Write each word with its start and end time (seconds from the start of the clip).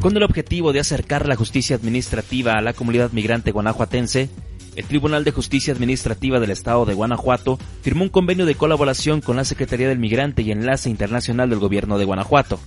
Con 0.00 0.16
el 0.16 0.22
objetivo 0.22 0.72
de 0.72 0.80
acercar 0.80 1.28
la 1.28 1.36
justicia 1.36 1.76
administrativa 1.76 2.54
a 2.54 2.62
la 2.62 2.72
comunidad 2.72 3.12
migrante 3.12 3.52
guanajuatense, 3.52 4.30
el 4.74 4.86
Tribunal 4.86 5.24
de 5.24 5.30
Justicia 5.30 5.74
Administrativa 5.74 6.40
del 6.40 6.52
Estado 6.52 6.86
de 6.86 6.94
Guanajuato 6.94 7.58
firmó 7.82 8.04
un 8.04 8.08
convenio 8.08 8.46
de 8.46 8.54
colaboración 8.54 9.20
con 9.20 9.36
la 9.36 9.44
Secretaría 9.44 9.88
del 9.88 9.98
Migrante 9.98 10.40
y 10.40 10.52
Enlace 10.52 10.88
Internacional 10.88 11.50
del 11.50 11.58
Gobierno 11.58 11.98
de 11.98 12.06
Guanajuato. 12.06 12.58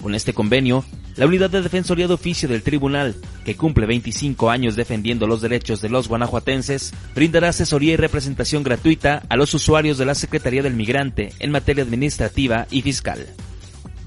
Con 0.00 0.14
este 0.14 0.32
convenio, 0.32 0.82
la 1.16 1.26
Unidad 1.26 1.50
de 1.50 1.60
Defensoría 1.60 2.08
de 2.08 2.14
Oficio 2.14 2.48
del 2.48 2.62
Tribunal, 2.62 3.16
que 3.44 3.54
cumple 3.54 3.84
25 3.84 4.48
años 4.48 4.76
defendiendo 4.76 5.26
los 5.26 5.42
derechos 5.42 5.82
de 5.82 5.90
los 5.90 6.08
guanajuatenses, 6.08 6.94
brindará 7.14 7.50
asesoría 7.50 7.92
y 7.92 7.96
representación 7.96 8.62
gratuita 8.62 9.24
a 9.28 9.36
los 9.36 9.52
usuarios 9.52 9.98
de 9.98 10.06
la 10.06 10.14
Secretaría 10.14 10.62
del 10.62 10.72
Migrante 10.72 11.34
en 11.38 11.50
materia 11.50 11.84
administrativa 11.84 12.66
y 12.70 12.80
fiscal. 12.80 13.26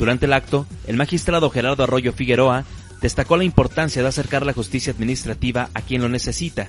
Durante 0.03 0.25
el 0.25 0.33
acto, 0.33 0.65
el 0.85 0.97
magistrado 0.97 1.49
Gerardo 1.49 1.81
Arroyo 1.81 2.11
Figueroa 2.11 2.65
destacó 3.01 3.37
la 3.37 3.45
importancia 3.45 4.01
de 4.01 4.09
acercar 4.09 4.45
la 4.45 4.51
justicia 4.51 4.91
administrativa 4.91 5.69
a 5.73 5.79
quien 5.79 6.01
lo 6.01 6.09
necesita. 6.09 6.67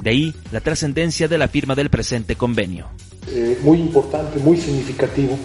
De 0.00 0.10
ahí 0.10 0.34
la 0.52 0.60
trascendencia 0.60 1.26
de 1.26 1.36
la 1.36 1.48
firma 1.48 1.74
del 1.74 1.90
presente 1.90 2.36
convenio. 2.36 2.86
Eh, 3.26 3.58
muy 3.62 3.80
importante, 3.80 4.38
muy 4.38 4.56
significativo, 4.56 5.36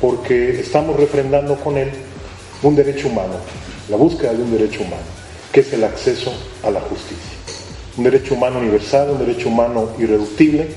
porque 0.00 0.60
estamos 0.60 0.96
refrendando 0.96 1.56
con 1.56 1.76
él 1.76 1.90
un 2.62 2.74
derecho 2.74 3.08
humano, 3.08 3.34
la 3.90 3.98
búsqueda 3.98 4.32
de 4.32 4.42
un 4.42 4.52
derecho 4.52 4.80
humano, 4.80 5.04
que 5.52 5.60
es 5.60 5.70
el 5.74 5.84
acceso 5.84 6.32
a 6.64 6.70
la 6.70 6.80
justicia. 6.80 7.36
Un 7.98 8.04
derecho 8.04 8.32
humano 8.32 8.60
universal, 8.60 9.10
un 9.10 9.18
derecho 9.18 9.50
humano 9.50 9.90
irreductible 9.98 10.68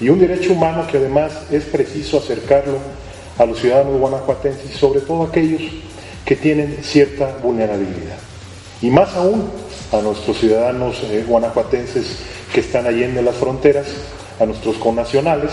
y 0.00 0.08
un 0.08 0.18
derecho 0.18 0.54
humano 0.54 0.88
que 0.90 0.96
además 0.96 1.30
es 1.52 1.62
preciso 1.66 2.18
acercarlo 2.18 2.80
a 3.38 3.46
los 3.46 3.58
ciudadanos 3.60 3.98
guanajuatenses 3.98 4.74
y 4.74 4.78
sobre 4.78 5.00
todo 5.00 5.24
aquellos 5.24 5.62
que 6.24 6.36
tienen 6.36 6.78
cierta 6.82 7.36
vulnerabilidad. 7.42 8.18
Y 8.82 8.90
más 8.90 9.14
aún 9.14 9.50
a 9.92 10.00
nuestros 10.00 10.38
ciudadanos 10.38 10.96
eh, 11.04 11.24
guanajuatenses 11.26 12.18
que 12.52 12.60
están 12.60 12.86
allende 12.86 13.22
las 13.22 13.36
fronteras, 13.36 13.86
a 14.38 14.44
nuestros 14.46 14.76
connacionales 14.76 15.50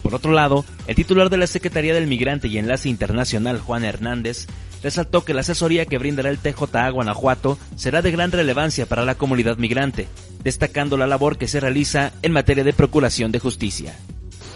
Por 0.01 0.15
otro 0.15 0.31
lado, 0.31 0.63
el 0.87 0.95
titular 0.95 1.29
de 1.29 1.39
la 1.39 1.47
Secretaría 1.47 1.93
del 1.93 2.07
Migrante 2.07 2.47
y 2.47 2.57
Enlace 2.57 2.87
Internacional, 2.87 3.59
Juan 3.59 3.83
Hernández, 3.83 4.47
resaltó 4.83 5.23
que 5.23 5.33
la 5.33 5.41
asesoría 5.41 5.85
que 5.85 5.97
brindará 5.97 6.29
el 6.29 6.39
TJA 6.39 6.89
Guanajuato 6.89 7.57
será 7.75 8.01
de 8.01 8.11
gran 8.11 8.31
relevancia 8.31 8.85
para 8.85 9.05
la 9.05 9.15
comunidad 9.15 9.57
migrante, 9.57 10.07
destacando 10.43 10.97
la 10.97 11.07
labor 11.07 11.37
que 11.37 11.47
se 11.47 11.59
realiza 11.59 12.11
en 12.21 12.31
materia 12.31 12.63
de 12.63 12.73
procuración 12.73 13.31
de 13.31 13.39
justicia. 13.39 13.95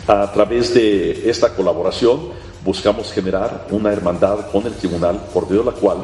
A 0.07 0.31
través 0.33 0.73
de 0.73 1.29
esta 1.29 1.55
colaboración, 1.55 2.31
buscamos 2.63 3.11
generar 3.11 3.67
una 3.71 3.91
hermandad 3.91 4.49
con 4.51 4.65
el 4.65 4.73
tribunal 4.73 5.19
por 5.33 5.47
medio 5.47 5.63
de 5.63 5.71
la 5.71 5.77
cual 5.77 5.97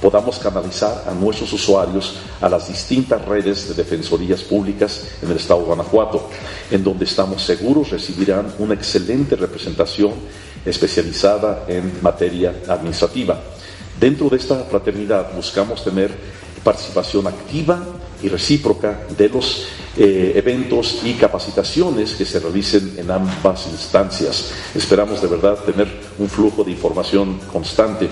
podamos 0.00 0.38
canalizar 0.38 1.04
a 1.06 1.12
nuestros 1.12 1.52
usuarios 1.52 2.16
a 2.40 2.48
las 2.48 2.68
distintas 2.68 3.24
redes 3.24 3.68
de 3.68 3.74
defensorías 3.74 4.42
públicas 4.42 5.06
en 5.22 5.30
el 5.30 5.36
estado 5.36 5.60
de 5.60 5.66
Guanajuato, 5.66 6.28
en 6.70 6.84
donde 6.84 7.04
estamos 7.04 7.42
seguros 7.42 7.90
recibirán 7.90 8.52
una 8.58 8.74
excelente 8.74 9.36
representación 9.36 10.12
especializada 10.64 11.64
en 11.68 11.92
materia 12.02 12.54
administrativa. 12.68 13.40
Dentro 13.98 14.28
de 14.28 14.36
esta 14.36 14.64
fraternidad 14.64 15.34
buscamos 15.34 15.84
tener 15.84 16.10
participación 16.64 17.26
activa 17.26 17.82
y 18.22 18.28
recíproca 18.28 19.00
de 19.16 19.28
los 19.28 19.66
eh, 19.96 20.32
eventos 20.36 21.00
y 21.04 21.14
capacitaciones 21.14 22.14
que 22.14 22.24
se 22.24 22.40
realicen 22.40 22.94
en 22.96 23.10
ambas 23.10 23.66
instancias. 23.66 24.52
Esperamos 24.74 25.20
de 25.20 25.28
verdad 25.28 25.58
tener 25.64 25.88
un 26.18 26.28
flujo 26.28 26.64
de 26.64 26.70
información 26.70 27.38
constante. 27.52 28.08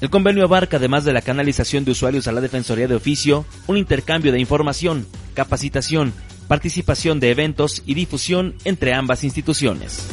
El 0.00 0.10
convenio 0.10 0.44
abarca, 0.44 0.76
además 0.76 1.04
de 1.04 1.12
la 1.12 1.22
canalización 1.22 1.84
de 1.84 1.90
usuarios 1.90 2.28
a 2.28 2.32
la 2.32 2.40
Defensoría 2.40 2.86
de 2.86 2.94
Oficio, 2.94 3.46
un 3.66 3.78
intercambio 3.78 4.30
de 4.30 4.38
información, 4.38 5.06
capacitación, 5.34 6.12
participación 6.48 7.18
de 7.18 7.30
eventos 7.30 7.82
y 7.86 7.94
difusión 7.94 8.54
entre 8.64 8.92
ambas 8.92 9.24
instituciones. 9.24 10.06